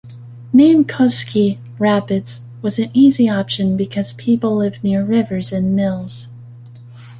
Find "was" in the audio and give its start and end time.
2.63-2.79